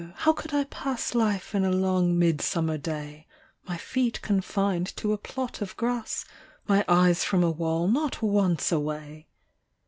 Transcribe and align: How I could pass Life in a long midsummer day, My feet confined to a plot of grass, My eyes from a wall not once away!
How 0.15 0.31
I 0.31 0.33
could 0.41 0.69
pass 0.71 1.13
Life 1.13 1.53
in 1.53 1.63
a 1.63 1.69
long 1.69 2.17
midsummer 2.17 2.79
day, 2.79 3.27
My 3.67 3.77
feet 3.77 4.19
confined 4.23 4.95
to 4.97 5.13
a 5.13 5.17
plot 5.19 5.61
of 5.61 5.77
grass, 5.77 6.25
My 6.67 6.83
eyes 6.87 7.23
from 7.23 7.43
a 7.43 7.51
wall 7.51 7.87
not 7.87 8.19
once 8.19 8.71
away! 8.71 9.27